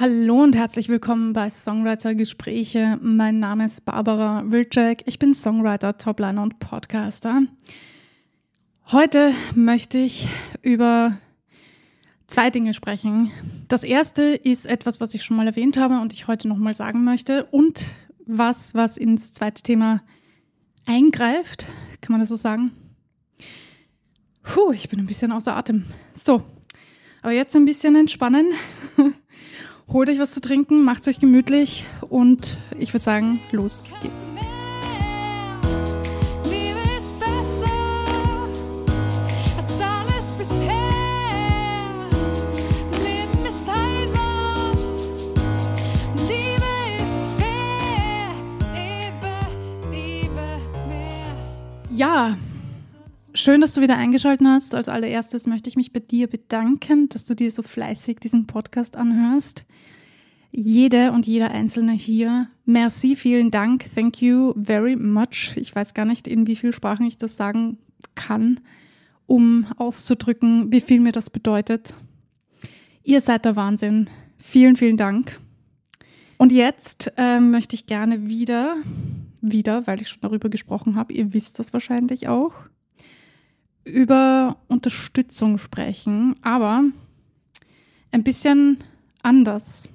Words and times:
Hallo 0.00 0.42
und 0.42 0.56
herzlich 0.56 0.88
willkommen 0.88 1.34
bei 1.34 1.50
Songwriter 1.50 2.14
Gespräche. 2.14 2.98
Mein 3.02 3.38
Name 3.38 3.66
ist 3.66 3.84
Barbara 3.84 4.42
Wilczek. 4.46 5.02
Ich 5.04 5.18
bin 5.18 5.34
Songwriter, 5.34 5.98
Topliner 5.98 6.42
und 6.42 6.58
Podcaster. 6.58 7.42
Heute 8.90 9.34
möchte 9.54 9.98
ich 9.98 10.26
über 10.62 11.18
zwei 12.28 12.48
Dinge 12.48 12.72
sprechen. 12.72 13.30
Das 13.68 13.84
erste 13.84 14.22
ist 14.22 14.64
etwas, 14.64 15.02
was 15.02 15.12
ich 15.12 15.22
schon 15.22 15.36
mal 15.36 15.46
erwähnt 15.46 15.76
habe 15.76 16.00
und 16.00 16.14
ich 16.14 16.28
heute 16.28 16.48
nochmal 16.48 16.72
sagen 16.72 17.04
möchte 17.04 17.44
und 17.50 17.92
was, 18.24 18.74
was 18.74 18.96
ins 18.96 19.34
zweite 19.34 19.62
Thema 19.62 20.02
eingreift. 20.86 21.66
Kann 22.00 22.12
man 22.12 22.20
das 22.20 22.30
so 22.30 22.36
sagen? 22.36 22.72
Puh, 24.44 24.72
ich 24.72 24.88
bin 24.88 24.98
ein 24.98 25.06
bisschen 25.06 25.30
außer 25.30 25.54
Atem. 25.54 25.84
So, 26.14 26.42
aber 27.20 27.32
jetzt 27.32 27.54
ein 27.54 27.66
bisschen 27.66 27.96
entspannen. 27.96 28.46
Holt 29.92 30.08
euch 30.08 30.20
was 30.20 30.32
zu 30.32 30.40
trinken, 30.40 30.84
macht 30.84 31.08
euch 31.08 31.18
gemütlich 31.18 31.84
und 32.08 32.58
ich 32.78 32.94
würde 32.94 33.04
sagen, 33.04 33.40
los 33.50 33.84
geht's. 34.00 34.28
Ja, 51.92 52.38
schön, 53.34 53.60
dass 53.60 53.74
du 53.74 53.80
wieder 53.80 53.96
eingeschaltet 53.96 54.46
hast. 54.46 54.74
Als 54.74 54.88
allererstes 54.88 55.46
möchte 55.46 55.68
ich 55.68 55.76
mich 55.76 55.92
bei 55.92 56.00
dir 56.00 56.26
bedanken, 56.26 57.08
dass 57.08 57.24
du 57.24 57.34
dir 57.34 57.50
so 57.50 57.62
fleißig 57.62 58.18
diesen 58.20 58.46
Podcast 58.46 58.96
anhörst 58.96 59.66
jede 60.52 61.12
und 61.12 61.26
jeder 61.26 61.50
Einzelne 61.50 61.92
hier. 61.92 62.48
Merci, 62.64 63.16
vielen 63.16 63.50
Dank, 63.50 63.84
thank 63.94 64.20
you 64.20 64.54
very 64.60 64.96
much. 64.96 65.56
Ich 65.56 65.74
weiß 65.74 65.94
gar 65.94 66.04
nicht, 66.04 66.26
in 66.26 66.46
wie 66.46 66.56
vielen 66.56 66.72
Sprachen 66.72 67.06
ich 67.06 67.18
das 67.18 67.36
sagen 67.36 67.78
kann, 68.14 68.60
um 69.26 69.66
auszudrücken, 69.76 70.72
wie 70.72 70.80
viel 70.80 71.00
mir 71.00 71.12
das 71.12 71.30
bedeutet. 71.30 71.94
Ihr 73.04 73.20
seid 73.20 73.44
der 73.44 73.56
Wahnsinn. 73.56 74.08
Vielen, 74.38 74.76
vielen 74.76 74.96
Dank. 74.96 75.40
Und 76.36 76.52
jetzt 76.52 77.12
äh, 77.16 77.38
möchte 77.38 77.76
ich 77.76 77.86
gerne 77.86 78.26
wieder, 78.26 78.76
wieder, 79.40 79.86
weil 79.86 80.00
ich 80.00 80.08
schon 80.08 80.22
darüber 80.22 80.48
gesprochen 80.48 80.96
habe, 80.96 81.12
ihr 81.12 81.34
wisst 81.34 81.58
das 81.58 81.72
wahrscheinlich 81.72 82.28
auch, 82.28 82.54
über 83.90 84.56
Unterstützung 84.68 85.58
sprechen, 85.58 86.36
aber 86.42 86.84
ein 88.12 88.24
bisschen 88.24 88.78
anders. 89.22 89.88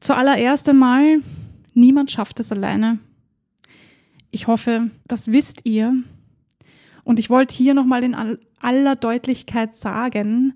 Zuallererst 0.00 0.68
einmal, 0.68 1.22
niemand 1.74 2.10
schafft 2.10 2.40
es 2.40 2.50
alleine. 2.50 2.98
Ich 4.30 4.46
hoffe, 4.46 4.90
das 5.06 5.30
wisst 5.30 5.60
ihr. 5.64 5.94
Und 7.04 7.18
ich 7.18 7.30
wollte 7.30 7.54
hier 7.54 7.74
nochmal 7.74 8.02
in 8.04 8.16
aller 8.60 8.96
Deutlichkeit 8.96 9.74
sagen, 9.74 10.54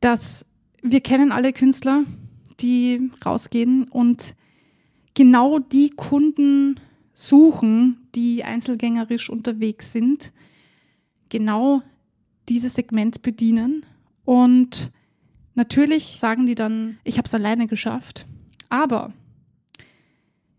dass 0.00 0.44
wir 0.82 1.00
kennen 1.00 1.32
alle 1.32 1.52
Künstler, 1.52 2.04
die 2.60 3.10
rausgehen 3.24 3.84
und 3.84 4.34
genau 5.14 5.58
die 5.58 5.90
Kunden 5.90 6.80
suchen, 7.14 8.08
die 8.14 8.44
einzelgängerisch 8.44 9.30
unterwegs 9.30 9.92
sind, 9.92 10.32
genau 11.28 11.82
dieses 12.48 12.74
Segment 12.74 13.22
bedienen. 13.22 13.84
Und 14.24 14.90
natürlich 15.54 16.18
sagen 16.18 16.46
die 16.46 16.54
dann, 16.54 16.98
ich 17.04 17.18
habe 17.18 17.26
es 17.26 17.34
alleine 17.34 17.66
geschafft. 17.66 18.26
Aber 18.68 19.12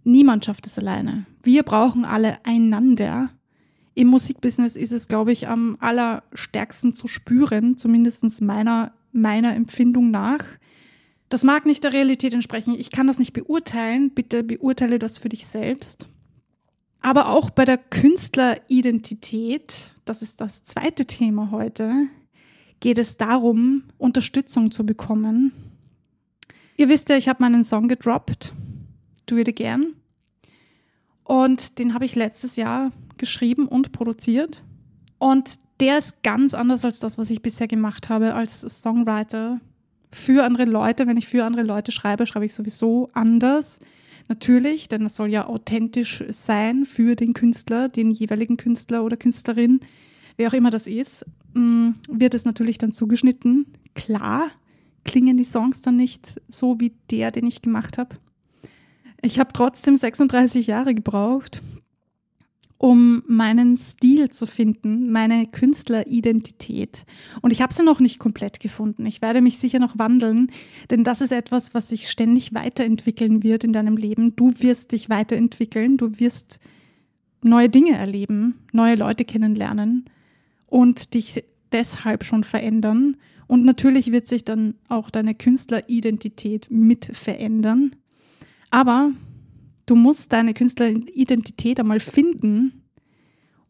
niemand 0.04 0.46
schafft 0.46 0.68
es 0.68 0.78
alleine. 0.80 1.26
Wir 1.44 1.64
brauchen 1.64 2.06
alle 2.06 2.44
einander. 2.46 3.30
Im 3.94 4.08
Musikbusiness 4.08 4.76
ist 4.76 4.92
es, 4.92 5.08
glaube 5.08 5.32
ich, 5.32 5.48
am 5.48 5.78
allerstärksten 5.80 6.94
zu 6.94 7.08
spüren, 7.08 7.78
zumindest 7.78 8.42
meiner, 8.42 8.94
meiner 9.12 9.56
Empfindung 9.56 10.12
nach. 10.12 10.44
Das 11.30 11.44
mag 11.44 11.66
nicht 11.66 11.84
der 11.84 11.94
Realität 11.94 12.34
entsprechen. 12.34 12.76
Ich 12.78 12.92
kann 12.92 13.08
das 13.08 13.20
nicht 13.20 13.34
beurteilen. 13.34 14.12
Bitte 14.12 14.44
beurteile 14.44 15.00
das 15.00 15.18
für 15.18 15.30
dich 15.30 15.48
selbst. 15.48 16.10
Aber 17.06 17.30
auch 17.30 17.52
bei 17.52 17.66
der 17.66 17.78
Künstleridentität, 17.78 19.94
das 20.06 20.24
ist 20.24 20.42
das 20.42 20.64
zweite 20.64 21.06
Thema 21.06 21.52
heute, 21.52 22.08
geht 22.80 22.98
es 22.98 23.18
darum, 23.18 23.84
Unterstützung 24.00 24.72
zu 24.72 24.86
bekommen 24.86 25.52
Ihr 26.78 26.90
wisst 26.90 27.10
ja, 27.10 27.16
ich 27.16 27.30
habe 27.30 27.42
meinen 27.42 27.64
Song 27.64 27.88
gedroppt, 27.88 28.54
Do 29.28 29.38
It 29.38 29.48
Again. 29.48 29.94
Und 31.24 31.80
den 31.80 31.94
habe 31.94 32.06
ich 32.06 32.16
letztes 32.16 32.58
Jahr 32.58 32.92
geschrieben 33.18 33.68
und 33.68 33.94
produziert. 33.94 34.62
Und 35.18 35.60
der 35.80 35.98
ist 35.98 36.22
ganz 36.22 36.54
anders 36.54 36.84
als 36.84 37.00
das, 37.00 37.18
was 37.18 37.30
ich 37.30 37.42
bisher 37.42 37.68
gemacht 37.68 38.10
habe 38.10 38.34
als 38.34 38.62
Songwriter 38.62 39.62
für 40.12 40.44
andere 40.44 40.66
Leute. 40.66 41.08
Wenn 41.08 41.18
ich 41.18 41.28
für 41.28 41.46
andere 41.46 41.64
Leute 41.64 41.94
schreibe, 41.94 42.28
schreibe 42.28 42.46
ich 42.46 42.54
sowieso 42.54 43.10
anders. 43.14 43.80
Natürlich, 44.28 44.88
denn 44.90 45.06
es 45.06 45.16
soll 45.16 45.30
ja 45.30 45.48
authentisch 45.48 46.24
sein 46.30 46.86
für 46.86 47.16
den 47.16 47.34
Künstler, 47.34 47.90
den 47.90 48.12
jeweiligen 48.12 48.58
Künstler 48.58 49.04
oder 49.04 49.18
Künstlerin, 49.18 49.82
wer 50.38 50.50
auch 50.50 50.54
immer 50.54 50.72
das 50.72 50.88
ist, 50.88 51.26
mm, 51.54 51.92
wird 52.10 52.34
es 52.34 52.46
natürlich 52.46 52.78
dann 52.78 52.92
zugeschnitten. 52.92 53.68
Klar, 53.94 54.50
klingen 55.04 55.38
die 55.38 55.44
Songs 55.44 55.82
dann 55.82 55.98
nicht 55.98 56.42
so 56.48 56.80
wie 56.80 56.94
der, 57.12 57.32
den 57.32 57.46
ich 57.46 57.62
gemacht 57.62 57.98
habe. 57.98 58.18
Ich 59.22 59.40
habe 59.40 59.54
trotzdem 59.54 59.96
36 59.96 60.68
Jahre 60.68 60.94
gebraucht, 60.94 61.62
um 62.78 63.24
meinen 63.28 63.78
Stil 63.78 64.30
zu 64.30 64.46
finden, 64.46 65.12
meine 65.12 65.48
Künstleridentität. 65.48 67.06
Und 67.42 67.52
ich 67.52 67.62
habe 67.62 67.74
sie 67.74 67.84
noch 67.84 68.00
nicht 68.00 68.20
komplett 68.20 68.60
gefunden. 68.60 69.06
Ich 69.06 69.22
werde 69.22 69.42
mich 69.42 69.58
sicher 69.58 69.80
noch 69.80 69.98
wandeln, 69.98 70.52
denn 70.90 71.04
das 71.04 71.22
ist 71.22 71.32
etwas, 71.32 71.74
was 71.74 71.90
sich 71.90 72.10
ständig 72.10 72.54
weiterentwickeln 72.54 73.44
wird 73.44 73.64
in 73.64 73.74
deinem 73.74 73.98
Leben. 73.98 74.36
Du 74.36 74.54
wirst 74.60 74.92
dich 74.92 75.10
weiterentwickeln, 75.10 75.98
du 75.98 76.20
wirst 76.20 76.60
neue 77.42 77.70
Dinge 77.70 77.98
erleben, 77.98 78.56
neue 78.74 78.96
Leute 78.96 79.24
kennenlernen 79.24 80.06
und 80.68 81.14
dich 81.14 81.44
deshalb 81.72 82.26
schon 82.26 82.44
verändern. 82.44 83.18
Und 83.48 83.64
natürlich 83.64 84.12
wird 84.12 84.28
sich 84.28 84.44
dann 84.44 84.76
auch 84.90 85.10
deine 85.10 85.36
Künstleridentität 85.36 86.68
mit 86.70 87.06
verändern. 87.06 87.96
Aber 88.72 89.12
du 89.86 89.96
musst 89.96 90.34
deine 90.34 90.54
Künstleridentität 90.54 91.80
einmal 91.80 92.00
finden, 92.00 92.84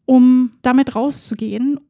um 0.04 0.52
damit 0.62 0.94
rauszugehen 0.94 1.80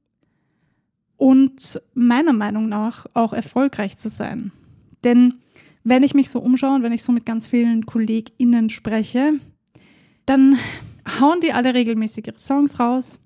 und 1.17 1.81
meiner 1.95 2.33
Meinung 2.33 2.69
nach 2.69 3.07
auch 3.15 3.33
erfolgreich 3.33 3.97
zu 3.97 4.11
sein. 4.11 4.53
Denn 5.05 5.35
wenn 5.85 6.03
ich 6.03 6.15
mich 6.15 6.31
so 6.31 6.41
umschaue 6.41 6.75
und 6.77 6.83
wenn 6.83 6.93
ich 6.93 7.03
so 7.03 7.13
mit 7.13 7.27
ganz 7.27 7.47
vielen 7.47 7.87
KollegInnen 7.87 8.71
spreche, 8.71 9.35
dann 10.27 10.59
hauen 11.21 11.41
die 11.41 11.53
alle 11.53 11.75
regelmäßig 11.75 12.27
ihre 12.27 12.39
Songs 12.39 12.81
raus, 12.81 13.21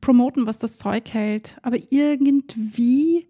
promoten, 0.00 0.46
was 0.46 0.58
das 0.58 0.78
Zeug 0.78 1.12
hält, 1.12 1.56
aber 1.62 1.78
irgendwie 1.90 3.26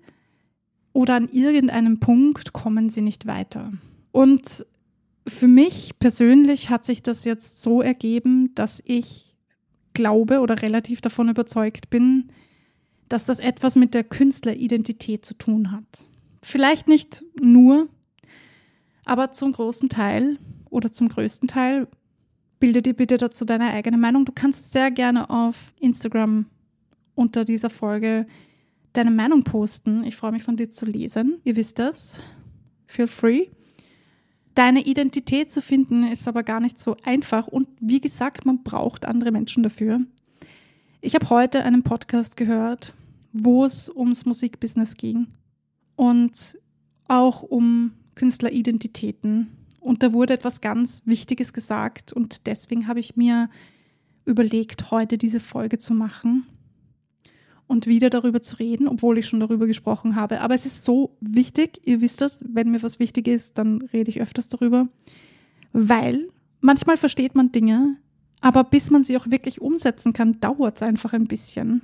oder 0.92 1.14
an 1.14 1.28
irgendeinem 1.28 2.00
Punkt 2.00 2.52
kommen 2.52 2.90
sie 2.90 3.00
nicht 3.00 3.26
weiter. 3.26 3.72
Und 4.10 4.66
für 5.26 5.48
mich 5.48 5.98
persönlich 5.98 6.70
hat 6.70 6.84
sich 6.84 7.02
das 7.02 7.24
jetzt 7.24 7.62
so 7.62 7.82
ergeben, 7.82 8.54
dass 8.54 8.82
ich 8.84 9.36
glaube 9.94 10.40
oder 10.40 10.62
relativ 10.62 11.00
davon 11.00 11.28
überzeugt 11.28 11.90
bin, 11.90 12.30
dass 13.08 13.26
das 13.26 13.38
etwas 13.38 13.76
mit 13.76 13.94
der 13.94 14.04
Künstleridentität 14.04 15.24
zu 15.24 15.34
tun 15.34 15.70
hat. 15.70 16.08
Vielleicht 16.42 16.88
nicht 16.88 17.22
nur, 17.40 17.88
aber 19.04 19.32
zum 19.32 19.52
großen 19.52 19.88
Teil 19.88 20.38
oder 20.70 20.90
zum 20.90 21.08
größten 21.08 21.48
Teil 21.48 21.88
bilde 22.58 22.82
dir 22.82 22.94
bitte 22.94 23.16
dazu 23.16 23.44
deine 23.44 23.70
eigene 23.70 23.98
Meinung. 23.98 24.24
Du 24.24 24.32
kannst 24.32 24.72
sehr 24.72 24.90
gerne 24.90 25.30
auf 25.30 25.72
Instagram 25.78 26.46
unter 27.14 27.44
dieser 27.44 27.70
Folge 27.70 28.26
deine 28.92 29.10
Meinung 29.10 29.44
posten. 29.44 30.04
Ich 30.04 30.16
freue 30.16 30.32
mich 30.32 30.42
von 30.42 30.56
dir 30.56 30.70
zu 30.70 30.86
lesen. 30.86 31.40
Ihr 31.44 31.56
wisst 31.56 31.78
das. 31.78 32.20
Feel 32.86 33.08
free. 33.08 33.48
Deine 34.54 34.84
Identität 34.84 35.50
zu 35.50 35.62
finden 35.62 36.04
ist 36.06 36.28
aber 36.28 36.42
gar 36.42 36.60
nicht 36.60 36.78
so 36.78 36.96
einfach 37.04 37.46
und 37.46 37.68
wie 37.80 38.00
gesagt, 38.00 38.44
man 38.44 38.62
braucht 38.62 39.06
andere 39.06 39.32
Menschen 39.32 39.62
dafür. 39.62 40.00
Ich 41.00 41.14
habe 41.14 41.30
heute 41.30 41.62
einen 41.64 41.82
Podcast 41.82 42.36
gehört, 42.36 42.94
wo 43.32 43.64
es 43.64 43.88
ums 43.88 44.26
Musikbusiness 44.26 44.96
ging 44.96 45.28
und 45.96 46.58
auch 47.08 47.42
um 47.42 47.92
Künstleridentitäten. 48.14 49.56
Und 49.80 50.02
da 50.02 50.12
wurde 50.12 50.34
etwas 50.34 50.60
ganz 50.60 51.06
Wichtiges 51.06 51.52
gesagt 51.52 52.12
und 52.12 52.46
deswegen 52.46 52.86
habe 52.86 53.00
ich 53.00 53.16
mir 53.16 53.48
überlegt, 54.24 54.90
heute 54.90 55.18
diese 55.18 55.40
Folge 55.40 55.78
zu 55.78 55.94
machen. 55.94 56.46
Und 57.72 57.86
wieder 57.86 58.10
darüber 58.10 58.42
zu 58.42 58.56
reden, 58.56 58.86
obwohl 58.86 59.16
ich 59.16 59.26
schon 59.26 59.40
darüber 59.40 59.66
gesprochen 59.66 60.14
habe. 60.14 60.42
Aber 60.42 60.54
es 60.54 60.66
ist 60.66 60.84
so 60.84 61.16
wichtig, 61.20 61.80
ihr 61.84 62.02
wisst 62.02 62.20
das, 62.20 62.44
wenn 62.46 62.70
mir 62.70 62.82
was 62.82 62.98
wichtig 62.98 63.26
ist, 63.26 63.56
dann 63.56 63.80
rede 63.94 64.10
ich 64.10 64.20
öfters 64.20 64.50
darüber, 64.50 64.88
weil 65.72 66.28
manchmal 66.60 66.98
versteht 66.98 67.34
man 67.34 67.50
Dinge, 67.50 67.96
aber 68.42 68.62
bis 68.62 68.90
man 68.90 69.04
sie 69.04 69.16
auch 69.16 69.30
wirklich 69.30 69.62
umsetzen 69.62 70.12
kann, 70.12 70.38
dauert 70.38 70.76
es 70.76 70.82
einfach 70.82 71.14
ein 71.14 71.26
bisschen. 71.26 71.80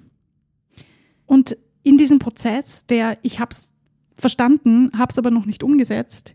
Und 1.25 1.56
in 1.82 1.96
diesem 1.96 2.19
Prozess, 2.19 2.85
der 2.85 3.17
ich 3.23 3.40
habe 3.40 3.52
es 3.52 3.73
verstanden, 4.14 4.90
habe 4.96 5.11
es 5.11 5.19
aber 5.19 5.31
noch 5.31 5.46
nicht 5.46 5.62
umgesetzt, 5.62 6.35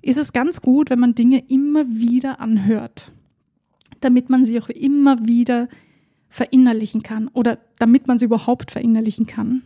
ist 0.00 0.18
es 0.18 0.32
ganz 0.32 0.62
gut, 0.62 0.88
wenn 0.88 0.98
man 0.98 1.14
Dinge 1.14 1.44
immer 1.48 1.84
wieder 1.88 2.40
anhört, 2.40 3.12
damit 4.00 4.30
man 4.30 4.46
sie 4.46 4.58
auch 4.60 4.70
immer 4.70 5.26
wieder 5.26 5.68
verinnerlichen 6.30 7.02
kann 7.02 7.28
oder 7.28 7.58
damit 7.84 8.06
man 8.06 8.16
sie 8.16 8.24
überhaupt 8.24 8.70
verinnerlichen 8.70 9.26
kann. 9.26 9.62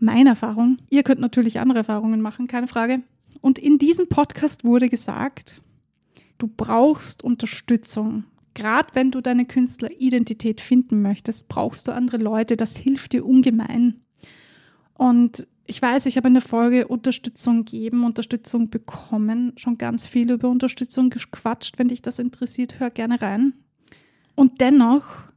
Meine 0.00 0.30
Erfahrung, 0.30 0.78
ihr 0.90 1.04
könnt 1.04 1.20
natürlich 1.20 1.60
andere 1.60 1.78
Erfahrungen 1.78 2.20
machen, 2.20 2.48
keine 2.48 2.66
Frage. 2.66 3.04
Und 3.40 3.56
in 3.56 3.78
diesem 3.78 4.08
Podcast 4.08 4.64
wurde 4.64 4.88
gesagt, 4.88 5.62
du 6.38 6.48
brauchst 6.48 7.22
Unterstützung. 7.22 8.24
Gerade 8.54 8.88
wenn 8.94 9.12
du 9.12 9.20
deine 9.20 9.44
Künstleridentität 9.44 10.60
finden 10.60 11.02
möchtest, 11.02 11.46
brauchst 11.46 11.86
du 11.86 11.92
andere 11.92 12.16
Leute. 12.16 12.56
Das 12.56 12.76
hilft 12.76 13.12
dir 13.12 13.24
ungemein. 13.24 14.00
Und 14.94 15.46
ich 15.66 15.80
weiß, 15.80 16.06
ich 16.06 16.16
habe 16.16 16.26
in 16.26 16.34
der 16.34 16.42
Folge 16.42 16.88
Unterstützung 16.88 17.64
geben, 17.64 18.02
Unterstützung 18.02 18.70
bekommen, 18.70 19.52
schon 19.54 19.78
ganz 19.78 20.08
viel 20.08 20.32
über 20.32 20.48
Unterstützung 20.48 21.10
gequatscht. 21.10 21.78
Wenn 21.78 21.86
dich 21.86 22.02
das 22.02 22.18
interessiert, 22.18 22.80
hör 22.80 22.90
gerne 22.90 23.22
rein. 23.22 23.52
Und 24.34 24.60
dennoch 24.60 25.32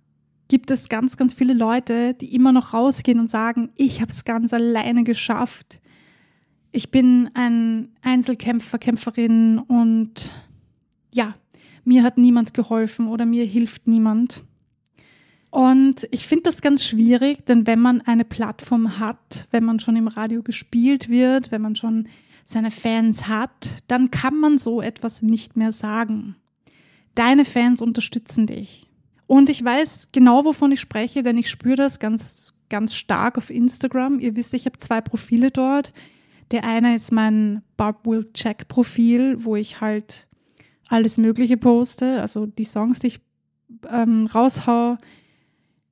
gibt 0.48 0.72
es 0.72 0.90
ganz, 0.90 1.18
ganz 1.18 1.34
viele 1.34 1.54
Leute, 1.54 2.14
die 2.14 2.34
immer 2.34 2.52
noch 2.52 2.74
rausgehen 2.74 3.20
und 3.20 3.30
sagen, 3.30 3.70
ich 3.76 4.02
habe 4.02 4.12
es 4.12 4.26
ganz 4.26 4.54
alleine 4.54 5.04
geschafft. 5.04 5.80
Ich 6.72 6.92
bin 6.92 7.30
ein 7.34 7.90
Einzelkämpfer, 8.02 8.78
Kämpferin 8.78 9.60
und 9.60 10.32
ja, 11.14 11.36
mir 11.84 12.04
hat 12.04 12.18
niemand 12.18 12.54
geholfen 12.54 13.08
oder 13.08 13.26
mir 13.26 13.46
hilft 13.46 13.88
niemand. 13.88 14.44
Und 15.50 16.08
ich 16.12 16.28
finde 16.28 16.44
das 16.44 16.62
ganz 16.62 16.86
schwierig, 16.86 17.46
denn 17.46 17.66
wenn 17.66 17.80
man 17.80 18.02
eine 18.02 18.26
Plattform 18.26 19.00
hat, 19.00 19.48
wenn 19.52 19.64
man 19.64 19.80
schon 19.80 19.96
im 19.96 20.08
Radio 20.08 20.44
gespielt 20.44 21.10
wird, 21.10 21.52
wenn 21.52 21.62
man 21.62 21.76
schon 21.76 22.08
seine 22.46 22.72
Fans 22.72 23.28
hat, 23.28 23.70
dann 23.88 24.12
kann 24.12 24.36
man 24.38 24.58
so 24.58 24.82
etwas 24.82 25.22
nicht 25.22 25.58
mehr 25.58 25.72
sagen. 25.72 26.36
Deine 27.16 27.46
Fans 27.46 27.82
unterstützen 27.82 28.48
dich. 28.48 28.87
Und 29.28 29.50
ich 29.50 29.64
weiß 29.64 30.10
genau, 30.12 30.46
wovon 30.46 30.72
ich 30.72 30.80
spreche, 30.80 31.22
denn 31.22 31.38
ich 31.38 31.50
spüre 31.50 31.76
das 31.76 32.00
ganz, 32.00 32.54
ganz 32.70 32.96
stark 32.96 33.38
auf 33.38 33.50
Instagram. 33.50 34.20
Ihr 34.20 34.36
wisst, 34.36 34.54
ich 34.54 34.66
habe 34.66 34.78
zwei 34.78 35.02
Profile 35.02 35.52
dort. 35.52 35.94
Der 36.52 36.64
eine 36.64 36.96
ist 36.96 37.12
mein 37.12 37.62
Barb 37.76 38.08
Will 38.08 38.32
Check 38.34 38.70
Profil, 38.70 39.44
wo 39.44 39.58
ich 39.58 39.82
halt 39.82 40.28
alles 40.88 41.18
Mögliche 41.18 41.58
poste, 41.58 42.22
also 42.22 42.46
die 42.46 42.64
Songs, 42.64 43.00
die 43.00 43.08
ich 43.08 43.20
ähm, 43.90 44.28
raushau, 44.34 44.98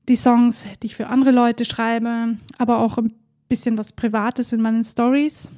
die 0.08 0.16
Songs, 0.16 0.66
die 0.82 0.88
ich 0.88 0.96
für 0.96 1.08
andere 1.08 1.32
Leute 1.32 1.66
schreibe, 1.66 2.38
aber 2.58 2.80
auch 2.80 2.98
ein 2.98 3.14
bisschen 3.50 3.78
was 3.78 3.92
Privates 3.92 4.54
in 4.54 4.62
meinen 4.62 4.86
Stories 4.86 5.50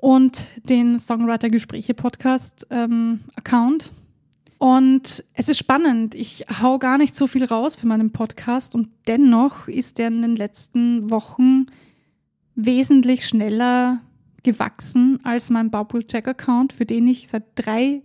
und 0.00 0.48
den 0.64 0.98
Songwriter 0.98 1.48
Gespräche 1.48 1.94
Podcast 1.94 2.66
ähm, 2.70 3.20
Account. 3.36 3.92
Und 4.58 5.24
es 5.34 5.48
ist 5.48 5.58
spannend. 5.58 6.16
Ich 6.16 6.44
hau 6.60 6.78
gar 6.78 6.98
nicht 6.98 7.14
so 7.14 7.28
viel 7.28 7.44
raus 7.44 7.76
für 7.76 7.86
meinen 7.86 8.10
Podcast 8.10 8.74
und 8.74 8.90
dennoch 9.06 9.68
ist 9.68 10.00
er 10.00 10.08
in 10.08 10.22
den 10.22 10.36
letzten 10.36 11.10
Wochen 11.10 11.66
wesentlich 12.56 13.26
schneller 13.26 14.00
gewachsen 14.42 15.20
als 15.22 15.50
mein 15.50 15.70
Bubble 15.70 16.04
Check 16.04 16.26
Account, 16.26 16.72
für 16.72 16.86
den 16.86 17.06
ich 17.06 17.28
seit 17.28 17.44
drei, 17.54 18.02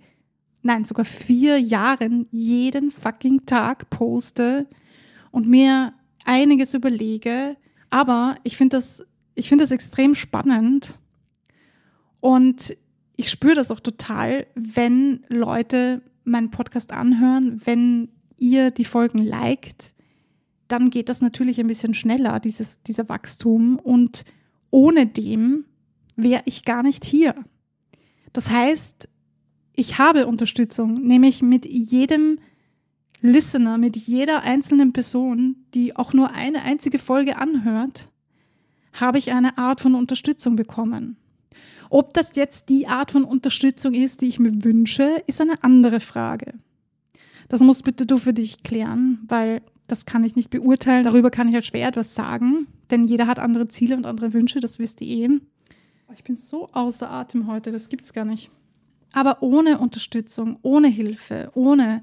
nein, 0.61 0.85
sogar 0.85 1.05
vier 1.05 1.59
Jahren 1.59 2.27
jeden 2.31 2.91
fucking 2.91 3.47
Tag 3.47 3.89
poste 3.89 4.67
und 5.31 5.47
mir 5.47 5.93
einiges 6.23 6.75
überlege. 6.75 7.57
Aber 7.89 8.35
ich 8.43 8.57
finde 8.57 8.77
das, 8.77 9.03
ich 9.33 9.49
finde 9.49 9.63
das 9.63 9.71
extrem 9.71 10.13
spannend. 10.13 10.99
Und 12.21 12.77
ich 13.15 13.31
spüre 13.31 13.55
das 13.55 13.71
auch 13.71 13.79
total, 13.79 14.45
wenn 14.53 15.25
Leute 15.29 16.03
meinen 16.23 16.51
Podcast 16.51 16.91
anhören, 16.91 17.61
wenn 17.65 18.09
ihr 18.37 18.71
die 18.71 18.85
Folgen 18.85 19.19
liked, 19.19 19.93
dann 20.67 20.89
geht 20.89 21.09
das 21.09 21.21
natürlich 21.21 21.59
ein 21.59 21.67
bisschen 21.67 21.93
schneller, 21.93 22.39
dieses, 22.39 22.81
dieser 22.83 23.07
Wachstum. 23.09 23.77
Und 23.77 24.23
ohne 24.69 25.05
dem 25.05 25.65
wäre 26.15 26.43
ich 26.45 26.65
gar 26.65 26.83
nicht 26.83 27.05
hier. 27.05 27.35
Das 28.31 28.49
heißt, 28.49 29.07
ich 29.75 29.97
habe 29.97 30.27
Unterstützung, 30.27 31.05
nämlich 31.05 31.41
mit 31.41 31.65
jedem 31.65 32.37
Listener, 33.21 33.77
mit 33.77 33.95
jeder 33.95 34.41
einzelnen 34.41 34.93
Person, 34.93 35.55
die 35.73 35.95
auch 35.95 36.13
nur 36.13 36.31
eine 36.31 36.63
einzige 36.63 36.99
Folge 36.99 37.37
anhört, 37.37 38.09
habe 38.93 39.17
ich 39.17 39.31
eine 39.31 39.57
Art 39.57 39.81
von 39.81 39.95
Unterstützung 39.95 40.55
bekommen. 40.55 41.17
Ob 41.93 42.11
das 42.15 42.31
jetzt 42.33 42.69
die 42.69 42.87
Art 42.87 43.11
von 43.11 43.23
Unterstützung 43.23 43.93
ist, 43.93 44.21
die 44.21 44.27
ich 44.27 44.39
mir 44.39 44.63
wünsche, 44.63 45.21
ist 45.27 45.39
eine 45.39 45.63
andere 45.63 45.99
Frage. 45.99 46.55
Das 47.49 47.61
musst 47.61 47.83
bitte 47.83 48.07
du 48.07 48.17
für 48.17 48.33
dich 48.33 48.63
klären, 48.63 49.19
weil 49.27 49.61
das 49.85 50.07
kann 50.07 50.23
ich 50.23 50.35
nicht 50.35 50.49
beurteilen. 50.49 51.03
Darüber 51.03 51.29
kann 51.29 51.47
ich 51.47 51.53
halt 51.53 51.65
schwer 51.65 51.87
etwas 51.87 52.15
sagen, 52.15 52.65
denn 52.89 53.05
jeder 53.05 53.27
hat 53.27 53.37
andere 53.37 53.67
Ziele 53.67 53.95
und 53.95 54.07
andere 54.07 54.33
Wünsche, 54.33 54.59
das 54.59 54.79
wisst 54.79 55.01
ihr 55.01 55.07
eh. 55.07 55.39
Ich 56.15 56.23
bin 56.23 56.35
so 56.35 56.67
außer 56.71 57.11
Atem 57.11 57.45
heute, 57.45 57.69
das 57.69 57.89
gibt's 57.89 58.11
gar 58.11 58.25
nicht. 58.25 58.49
Aber 59.11 59.43
ohne 59.43 59.77
Unterstützung, 59.77 60.57
ohne 60.63 60.87
Hilfe, 60.87 61.51
ohne 61.53 62.01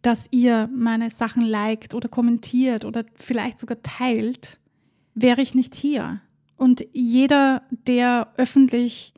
dass 0.00 0.28
ihr 0.30 0.70
meine 0.74 1.10
Sachen 1.10 1.42
liked 1.42 1.92
oder 1.92 2.08
kommentiert 2.08 2.86
oder 2.86 3.04
vielleicht 3.14 3.58
sogar 3.58 3.82
teilt, 3.82 4.58
wäre 5.14 5.42
ich 5.42 5.54
nicht 5.54 5.74
hier. 5.74 6.22
Und 6.56 6.86
jeder, 6.92 7.62
der 7.70 8.32
öffentlich 8.38 9.12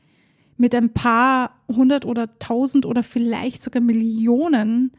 mit 0.60 0.74
ein 0.74 0.92
paar 0.92 1.56
hundert 1.68 2.04
oder 2.04 2.38
tausend 2.38 2.84
oder 2.84 3.02
vielleicht 3.02 3.62
sogar 3.62 3.80
Millionen 3.80 4.92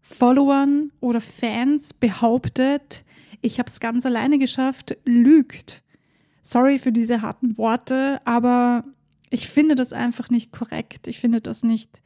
Followern 0.00 0.92
oder 1.00 1.20
Fans 1.20 1.92
behauptet, 1.92 3.04
ich 3.40 3.58
habe 3.58 3.68
es 3.68 3.80
ganz 3.80 4.06
alleine 4.06 4.38
geschafft, 4.38 4.96
lügt. 5.04 5.82
Sorry 6.42 6.78
für 6.78 6.92
diese 6.92 7.20
harten 7.20 7.58
Worte, 7.58 8.20
aber 8.24 8.84
ich 9.28 9.48
finde 9.48 9.74
das 9.74 9.92
einfach 9.92 10.30
nicht 10.30 10.52
korrekt. 10.52 11.08
Ich 11.08 11.18
finde 11.18 11.40
das 11.40 11.64
nicht 11.64 12.00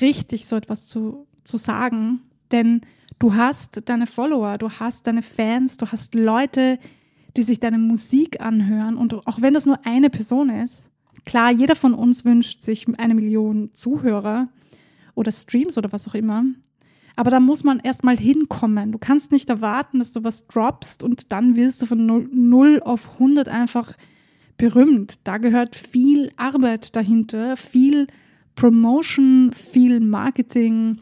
richtig, 0.00 0.46
so 0.46 0.54
etwas 0.54 0.86
zu, 0.86 1.26
zu 1.42 1.56
sagen. 1.56 2.20
Denn 2.52 2.82
du 3.18 3.34
hast 3.34 3.82
deine 3.86 4.06
Follower, 4.06 4.56
du 4.56 4.70
hast 4.70 5.08
deine 5.08 5.22
Fans, 5.22 5.78
du 5.78 5.90
hast 5.90 6.14
Leute, 6.14 6.78
die 7.36 7.42
sich 7.42 7.58
deine 7.58 7.78
Musik 7.78 8.40
anhören. 8.40 8.96
Und 8.96 9.26
auch 9.26 9.40
wenn 9.40 9.52
das 9.52 9.66
nur 9.66 9.84
eine 9.84 10.10
Person 10.10 10.48
ist, 10.48 10.91
klar, 11.24 11.50
jeder 11.52 11.76
von 11.76 11.94
uns 11.94 12.24
wünscht 12.24 12.60
sich 12.60 12.86
eine 12.98 13.14
Million 13.14 13.70
Zuhörer 13.74 14.48
oder 15.14 15.32
Streams 15.32 15.78
oder 15.78 15.92
was 15.92 16.08
auch 16.08 16.14
immer. 16.14 16.44
Aber 17.14 17.30
da 17.30 17.40
muss 17.40 17.62
man 17.62 17.78
erstmal 17.80 18.16
hinkommen. 18.16 18.92
Du 18.92 18.98
kannst 18.98 19.32
nicht 19.32 19.50
erwarten, 19.50 19.98
dass 19.98 20.12
du 20.12 20.24
was 20.24 20.46
droppst 20.46 21.02
und 21.02 21.30
dann 21.30 21.56
wirst 21.56 21.82
du 21.82 21.86
von 21.86 22.06
0 22.06 22.80
auf 22.82 23.14
100 23.14 23.48
einfach 23.48 23.96
berühmt. 24.56 25.20
Da 25.24 25.38
gehört 25.38 25.76
viel 25.76 26.32
Arbeit 26.36 26.96
dahinter, 26.96 27.56
viel 27.56 28.06
Promotion, 28.54 29.50
viel 29.52 30.00
Marketing, 30.00 30.98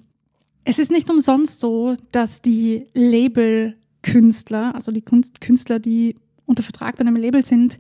es 0.65 0.79
ist 0.79 0.91
nicht 0.91 1.11
umsonst 1.11 1.61
so, 1.61 1.97
dass 2.13 2.43
die 2.43 2.87
Label-Künstler, 2.95 4.75
also 4.75 4.93
die 4.93 5.03
Künstler, 5.03 5.79
die 5.79 6.17
unter 6.45 6.63
Vertrag 6.63 6.97
bei 6.97 7.01
einem 7.01 7.17
Label 7.17 7.45
sind, 7.45 7.79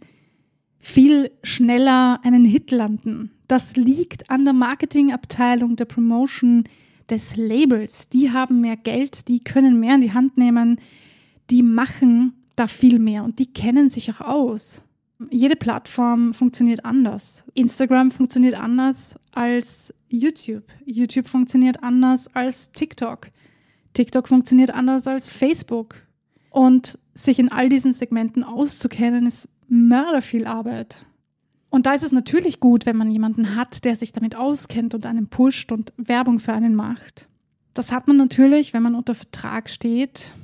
viel 0.80 1.30
schneller 1.42 2.20
einen 2.25 2.44
Hit 2.44 2.70
landen. 2.70 3.30
Das 3.46 3.76
liegt 3.76 4.30
an 4.30 4.44
der 4.44 4.54
Marketingabteilung, 4.54 5.76
der 5.76 5.84
Promotion 5.84 6.64
des 7.10 7.37
Labels. 7.37 8.08
Die 8.08 8.32
haben 8.32 8.60
mehr 8.60 8.76
Geld, 8.76 9.28
die 9.28 9.40
können 9.40 9.78
mehr 9.78 9.96
in 9.96 10.00
die 10.00 10.12
Hand 10.12 10.38
nehmen, 10.38 10.80
die 11.50 11.62
machen 11.62 12.34
da 12.56 12.66
viel 12.66 12.99
mehr 12.99 13.25
und 13.25 13.38
die 13.38 13.52
kennen 13.52 13.90
sich 13.90 14.10
auch 14.10 14.20
aus. 14.20 14.82
Jede 15.30 15.56
Plattform 15.56 16.32
funktioniert 16.32 16.84
anders. 16.84 17.42
Instagram 17.52 18.10
funktioniert 18.10 18.54
anders 18.54 19.16
als 19.32 19.92
YouTube. 20.08 20.64
YouTube 20.87 21.28
funktioniert 21.28 21.82
anders 21.82 22.34
als 22.34 22.72
TikTok. 22.72 23.28
TikTok 23.92 24.28
funktioniert 24.28 24.70
anders 24.70 25.06
als 25.06 25.28
Facebook. 25.28 25.96
Und 26.50 26.99
sich 27.14 27.38
in 27.38 27.50
all 27.50 27.68
diesen 27.68 27.92
Segmenten 27.92 28.42
auszukennen, 28.42 29.26
ist 29.26 29.49
mörderviel 29.70 30.46
Arbeit. 30.46 31.06
Und 31.70 31.86
da 31.86 31.94
ist 31.94 32.02
es 32.02 32.12
natürlich 32.12 32.60
gut, 32.60 32.84
wenn 32.84 32.96
man 32.96 33.10
jemanden 33.10 33.54
hat, 33.54 33.84
der 33.84 33.94
sich 33.96 34.12
damit 34.12 34.34
auskennt 34.34 34.92
und 34.92 35.06
einen 35.06 35.28
pusht 35.28 35.70
und 35.70 35.92
Werbung 35.96 36.40
für 36.40 36.52
einen 36.52 36.74
macht. 36.74 37.28
Das 37.72 37.92
hat 37.92 38.08
man 38.08 38.16
natürlich, 38.16 38.74
wenn 38.74 38.82
man 38.82 38.96
unter 38.96 39.14
Vertrag 39.14 39.70
steht, 39.70 40.34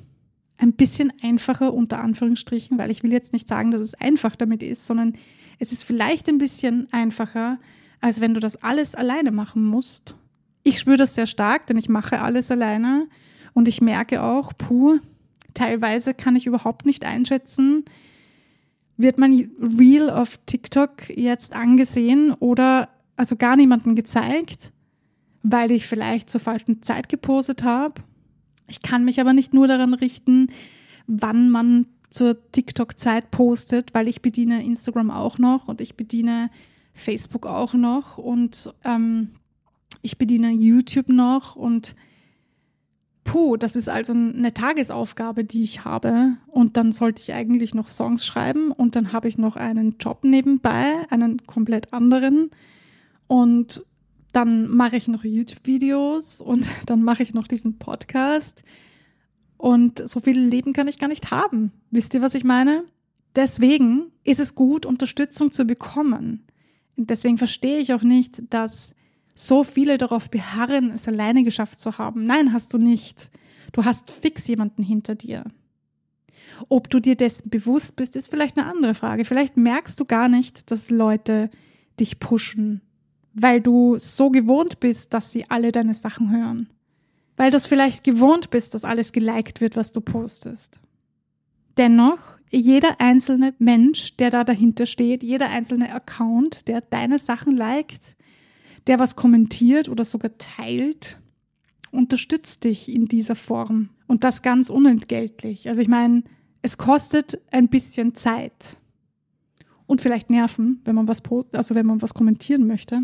ein 0.59 0.73
bisschen 0.73 1.13
einfacher 1.23 1.75
unter 1.75 2.01
Anführungsstrichen, 2.01 2.79
weil 2.79 2.91
ich 2.91 3.03
will 3.03 3.13
jetzt 3.13 3.33
nicht 3.33 3.49
sagen, 3.49 3.73
dass 3.73 3.81
es 3.81 3.95
einfach 3.95 4.37
damit 4.37 4.63
ist, 4.63 4.87
sondern 4.87 5.15
es 5.59 5.73
ist 5.73 5.85
vielleicht 5.85 6.29
ein 6.29 6.39
bisschen 6.39 6.89
einfacher, 6.93 7.59
als 8.01 8.21
wenn 8.21 8.33
du 8.33 8.41
das 8.41 8.63
alles 8.63 8.95
alleine 8.95 9.33
machen 9.33 9.65
musst. 9.65 10.15
Ich 10.63 10.79
spüre 10.79 10.97
das 10.97 11.15
sehr 11.17 11.27
stark, 11.27 11.67
denn 11.67 11.77
ich 11.77 11.89
mache 11.89 12.21
alles 12.21 12.51
alleine 12.51 13.09
und 13.53 13.67
ich 13.69 13.81
merke 13.81 14.23
auch, 14.23 14.53
puh, 14.57 14.99
teilweise 15.55 16.15
kann 16.15 16.37
ich 16.37 16.47
überhaupt 16.47 16.87
nicht 16.87 17.05
einschätzen, 17.05 17.85
wird 18.97 19.19
mein 19.19 19.51
Reel 19.61 20.11
auf 20.11 20.39
TikTok 20.47 21.11
jetzt 21.11 21.55
angesehen 21.55 22.33
oder 22.33 22.89
also 23.17 23.37
gar 23.37 23.57
niemandem 23.57 23.95
gezeigt, 23.95 24.73
weil 25.43 25.71
ich 25.71 25.87
vielleicht 25.87 26.31
zur 26.31 26.41
falschen 26.41 26.83
Zeit 26.83 27.09
gepostet 27.09 27.63
habe. 27.63 28.03
Ich 28.69 28.83
kann 28.83 29.05
mich 29.05 29.21
aber 29.21 29.33
nicht 29.33 29.55
nur 29.55 29.69
daran 29.69 29.95
richten, 29.95 30.49
wann 31.07 31.51
man 31.51 31.87
zur 32.11 32.51
TikTok-Zeit 32.53 33.31
postet, 33.31 33.95
weil 33.95 34.09
ich 34.09 34.23
bediene 34.23 34.65
Instagram 34.65 35.11
auch 35.11 35.39
noch 35.39 35.69
und 35.69 35.81
ich 35.81 35.97
bediene 35.97 36.51
Facebook 36.95 37.47
auch 37.47 37.75
noch 37.75 38.19
und 38.19 38.73
ähm, 38.85 39.31
ich 40.03 40.19
bediene 40.19 40.51
YouTube 40.51 41.09
noch 41.09 41.57
und 41.57 41.95
puh, 43.27 43.57
das 43.59 43.77
ist 43.77 43.91
also 43.91 44.15
eine 44.15 44.55
Tagesaufgabe, 44.55 45.45
die 45.45 45.63
ich 45.63 45.85
habe. 45.85 46.39
Und 46.47 46.79
dann 46.79 46.93
sollte 46.93 47.21
ich 47.21 47.35
eigentlich 47.35 47.75
noch 47.75 47.89
Songs 47.89 48.25
schreiben 48.25 48.73
und 48.73 48.97
dann 48.97 49.13
habe 49.13 49.29
ich 49.29 49.37
noch 49.37 49.57
einen 49.57 49.97
Job 49.99 50.25
nebenbei, 50.25 51.05
einen 51.11 51.47
komplett 51.47 51.93
anderen. 51.93 52.51
Und 53.27 53.85
dann 54.33 54.69
mache 54.69 54.97
ich 54.97 55.09
noch 55.09 55.25
YouTube-Videos 55.25 56.41
und 56.41 56.71
dann 56.87 57.03
mache 57.03 57.23
ich 57.23 57.35
noch 57.35 57.47
diesen 57.47 57.79
Podcast. 57.79 58.63
Und 59.59 60.09
so 60.09 60.21
viel 60.21 60.39
Leben 60.39 60.73
kann 60.73 60.89
ich 60.89 60.99
gar 60.99 61.09
nicht 61.09 61.31
haben. 61.31 61.73
Wisst 61.91 62.15
ihr, 62.15 62.23
was 62.23 62.35
ich 62.35 62.45
meine? 62.45 62.85
Deswegen 63.35 64.13
ist 64.25 64.41
es 64.41 64.55
gut, 64.55 64.87
Unterstützung 64.87 65.53
zu 65.53 65.65
bekommen. 65.65 66.47
Deswegen 66.97 67.37
verstehe 67.37 67.79
ich 67.79 67.93
auch 67.93 68.03
nicht, 68.03 68.43
dass 68.51 68.95
so 69.37 69.63
viele 69.63 69.99
darauf 69.99 70.31
beharren, 70.31 70.91
es 70.91 71.07
alleine 71.07 71.45
geschafft 71.45 71.79
zu 71.79 71.99
haben. 71.99 72.25
Nein, 72.25 72.53
hast 72.53 72.73
du 72.75 72.79
nicht. 72.79 73.31
Du 73.73 73.85
hast 73.85 74.11
fix 74.11 74.47
jemanden 74.49 74.83
hinter 74.83 75.15
dir. 75.15 75.45
Ob 76.71 76.89
du 76.89 77.01
dir 77.01 77.17
dessen 77.17 77.51
bewusst 77.51 77.97
bist, 77.97 78.17
ist 78.17 78.31
vielleicht 78.31 78.57
eine 78.57 78.67
andere 78.67 78.95
Frage. 78.95 79.27
Vielleicht 79.27 79.59
merkst 79.59 80.01
du 80.01 80.07
gar 80.07 80.29
nicht, 80.29 80.71
dass 80.71 80.91
Leute 80.91 81.51
dich 82.01 82.19
pushen, 82.19 82.81
weil 83.35 83.61
du 83.61 83.99
so 83.99 84.31
gewohnt 84.31 84.81
bist, 84.81 85.13
dass 85.13 85.31
sie 85.33 85.51
alle 85.51 85.71
deine 85.71 85.93
Sachen 85.93 86.33
hören. 86.33 86.71
Weil 87.37 87.51
du 87.51 87.59
es 87.59 87.67
vielleicht 87.67 88.05
gewohnt 88.05 88.49
bist, 88.49 88.73
dass 88.73 88.85
alles 88.85 89.13
geliked 89.13 89.61
wird, 89.61 89.77
was 89.77 89.93
du 89.93 90.01
postest. 90.01 90.81
Dennoch, 91.77 92.39
jeder 92.51 93.03
einzelne 93.03 93.55
Mensch, 93.59 94.17
der 94.17 94.31
da 94.31 94.45
dahinter 94.45 94.87
steht, 94.87 95.23
jeder 95.23 95.51
einzelne 95.51 95.93
Account, 95.93 96.69
der 96.69 96.81
deine 96.81 97.19
Sachen 97.19 97.55
liked, 97.55 98.17
der 98.87 98.99
was 98.99 99.17
kommentiert 99.17 99.89
oder 99.89 100.05
sogar 100.05 100.37
teilt, 100.39 101.19
unterstützt 101.91 102.65
dich 102.65 102.93
in 102.93 103.07
dieser 103.07 103.37
Form. 103.37 103.91
Und 104.07 104.23
das 104.23 104.43
ganz 104.43 104.71
unentgeltlich. 104.71 105.69
Also 105.69 105.81
ich 105.81 105.89
meine, 105.89 106.23
es 106.63 106.79
kostet 106.79 107.41
ein 107.51 107.69
bisschen 107.69 108.15
Zeit. 108.15 108.77
Und 109.87 110.01
vielleicht 110.01 110.31
Nerven, 110.31 110.81
wenn 110.85 110.95
man 110.95 111.09
was 111.09 111.23
also 111.53 111.75
wenn 111.75 111.87
man 111.87 112.03
was 112.03 112.15
kommentieren 112.15 112.67
möchte. 112.67 113.03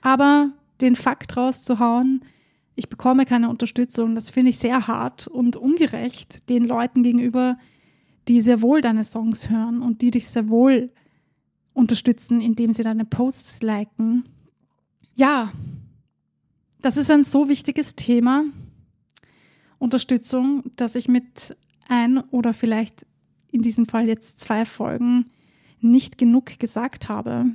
Aber 0.00 0.52
den 0.80 0.96
Fakt 0.96 1.36
rauszuhauen, 1.36 2.24
ich 2.74 2.88
bekomme 2.88 3.24
keine 3.26 3.50
Unterstützung, 3.50 4.14
das 4.14 4.30
finde 4.30 4.50
ich 4.50 4.58
sehr 4.58 4.86
hart 4.86 5.26
und 5.26 5.56
ungerecht 5.56 6.48
den 6.48 6.64
Leuten 6.64 7.02
gegenüber, 7.02 7.58
die 8.28 8.40
sehr 8.40 8.62
wohl 8.62 8.80
deine 8.80 9.04
Songs 9.04 9.50
hören 9.50 9.82
und 9.82 10.00
die 10.00 10.10
dich 10.10 10.28
sehr 10.28 10.48
wohl 10.48 10.90
unterstützen, 11.74 12.40
indem 12.40 12.72
sie 12.72 12.82
deine 12.82 13.04
Posts 13.04 13.62
liken 13.62 14.24
ja, 15.14 15.52
das 16.80 16.96
ist 16.96 17.10
ein 17.10 17.24
so 17.24 17.48
wichtiges 17.48 17.94
Thema, 17.94 18.44
Unterstützung, 19.78 20.62
dass 20.76 20.94
ich 20.94 21.08
mit 21.08 21.56
ein 21.88 22.18
oder 22.18 22.54
vielleicht 22.54 23.06
in 23.50 23.62
diesem 23.62 23.86
Fall 23.86 24.06
jetzt 24.08 24.40
zwei 24.40 24.64
Folgen 24.64 25.30
nicht 25.80 26.18
genug 26.18 26.58
gesagt 26.58 27.08
habe. 27.08 27.46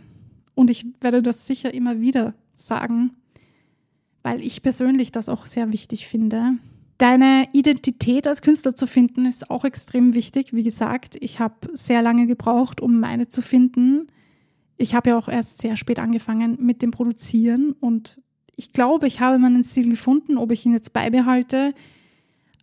Und 0.53 0.69
ich 0.69 0.85
werde 1.01 1.21
das 1.21 1.47
sicher 1.47 1.73
immer 1.73 1.99
wieder 1.99 2.33
sagen, 2.53 3.11
weil 4.23 4.41
ich 4.41 4.61
persönlich 4.61 5.11
das 5.11 5.29
auch 5.29 5.45
sehr 5.45 5.71
wichtig 5.71 6.07
finde. 6.07 6.57
Deine 6.97 7.47
Identität 7.53 8.27
als 8.27 8.41
Künstler 8.41 8.75
zu 8.75 8.87
finden 8.87 9.25
ist 9.25 9.49
auch 9.49 9.63
extrem 9.63 10.13
wichtig. 10.13 10.53
Wie 10.53 10.63
gesagt, 10.63 11.15
ich 11.21 11.39
habe 11.39 11.69
sehr 11.73 12.01
lange 12.01 12.25
gebraucht, 12.27 12.81
um 12.81 12.99
meine 12.99 13.27
zu 13.27 13.41
finden 13.41 14.07
ich 14.77 14.95
habe 14.95 15.11
ja 15.11 15.17
auch 15.17 15.27
erst 15.27 15.59
sehr 15.59 15.75
spät 15.75 15.99
angefangen 15.99 16.57
mit 16.59 16.81
dem 16.81 16.91
Produzieren 16.91 17.73
und 17.73 18.21
ich 18.55 18.73
glaube, 18.73 19.07
ich 19.07 19.19
habe 19.19 19.37
meinen 19.37 19.63
Stil 19.63 19.89
gefunden, 19.89 20.37
ob 20.37 20.51
ich 20.51 20.65
ihn 20.65 20.73
jetzt 20.73 20.93
beibehalte 20.93 21.73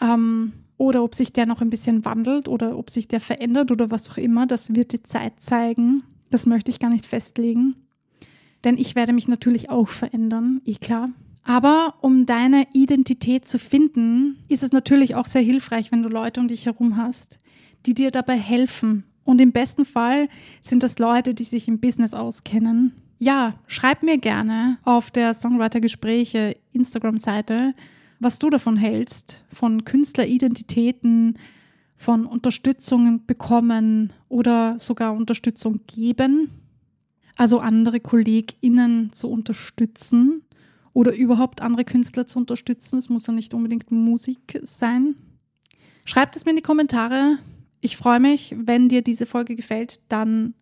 ähm, 0.00 0.52
oder 0.76 1.04
ob 1.04 1.14
sich 1.14 1.32
der 1.32 1.46
noch 1.46 1.60
ein 1.60 1.70
bisschen 1.70 2.04
wandelt 2.04 2.48
oder 2.48 2.76
ob 2.76 2.90
sich 2.90 3.06
der 3.06 3.20
verändert 3.20 3.70
oder 3.70 3.90
was 3.90 4.10
auch 4.10 4.16
immer. 4.16 4.46
Das 4.46 4.74
wird 4.74 4.92
die 4.92 5.02
Zeit 5.02 5.40
zeigen. 5.40 6.02
Das 6.30 6.46
möchte 6.46 6.70
ich 6.70 6.80
gar 6.80 6.90
nicht 6.90 7.06
festlegen. 7.06 7.76
Denn 8.64 8.76
ich 8.76 8.96
werde 8.96 9.12
mich 9.12 9.28
natürlich 9.28 9.70
auch 9.70 9.88
verändern, 9.88 10.62
eh 10.64 10.74
klar. 10.74 11.10
Aber 11.44 11.94
um 12.00 12.26
deine 12.26 12.66
Identität 12.72 13.46
zu 13.46 13.58
finden, 13.58 14.38
ist 14.48 14.62
es 14.62 14.72
natürlich 14.72 15.14
auch 15.14 15.26
sehr 15.26 15.42
hilfreich, 15.42 15.92
wenn 15.92 16.02
du 16.02 16.08
Leute 16.08 16.40
um 16.40 16.48
dich 16.48 16.66
herum 16.66 16.96
hast, 16.96 17.38
die 17.86 17.94
dir 17.94 18.10
dabei 18.10 18.36
helfen 18.36 19.04
und 19.24 19.40
im 19.40 19.52
besten 19.52 19.84
Fall 19.84 20.28
sind 20.62 20.82
das 20.82 20.98
Leute, 20.98 21.34
die 21.34 21.44
sich 21.44 21.68
im 21.68 21.80
Business 21.80 22.14
auskennen. 22.14 22.92
Ja, 23.18 23.54
schreib 23.66 24.02
mir 24.02 24.18
gerne 24.18 24.78
auf 24.84 25.10
der 25.10 25.34
Songwriter-Gespräche 25.34 26.56
Instagram-Seite, 26.72 27.74
was 28.20 28.38
du 28.38 28.50
davon 28.50 28.76
hältst, 28.76 29.44
von 29.50 29.84
Künstleridentitäten, 29.84 31.38
von 31.94 32.26
Unterstützungen 32.26 33.24
bekommen 33.24 34.12
oder 34.28 34.78
sogar 34.78 35.14
Unterstützung 35.14 35.80
geben. 35.86 36.50
Also 37.36 37.60
andere 37.60 38.00
KollegInnen 38.00 39.12
zu 39.12 39.28
unterstützen 39.30 40.42
oder 40.92 41.14
überhaupt 41.14 41.60
andere 41.60 41.84
Künstler 41.84 42.26
zu 42.26 42.38
unterstützen. 42.38 42.98
Es 42.98 43.08
muss 43.08 43.26
ja 43.26 43.32
nicht 43.32 43.54
unbedingt 43.54 43.90
Musik 43.90 44.60
sein. 44.62 45.16
Schreibt 46.04 46.36
es 46.36 46.44
mir 46.44 46.50
in 46.50 46.56
die 46.56 46.62
Kommentare. 46.62 47.38
Ich 47.84 47.98
freue 47.98 48.18
mich, 48.18 48.54
wenn 48.56 48.88
dir 48.88 49.02
diese 49.02 49.26
Folge 49.26 49.54
gefällt, 49.54 50.00
dann 50.08 50.54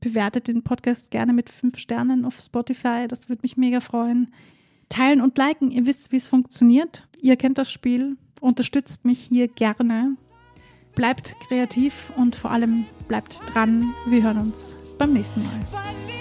bewertet 0.00 0.48
den 0.48 0.62
Podcast 0.62 1.10
gerne 1.10 1.32
mit 1.32 1.48
fünf 1.48 1.78
Sternen 1.78 2.26
auf 2.26 2.38
Spotify. 2.38 3.06
Das 3.08 3.30
würde 3.30 3.40
mich 3.40 3.56
mega 3.56 3.80
freuen. 3.80 4.34
Teilen 4.90 5.22
und 5.22 5.38
liken. 5.38 5.70
Ihr 5.70 5.86
wisst, 5.86 6.12
wie 6.12 6.18
es 6.18 6.28
funktioniert. 6.28 7.08
Ihr 7.22 7.36
kennt 7.36 7.56
das 7.56 7.72
Spiel. 7.72 8.18
Unterstützt 8.42 9.06
mich 9.06 9.18
hier 9.18 9.48
gerne. 9.48 10.18
Bleibt 10.94 11.36
kreativ 11.48 12.12
und 12.16 12.36
vor 12.36 12.50
allem 12.50 12.84
bleibt 13.08 13.40
dran. 13.54 13.94
Wir 14.06 14.22
hören 14.22 14.36
uns 14.36 14.74
beim 14.98 15.14
nächsten 15.14 15.42
Mal. 15.42 16.15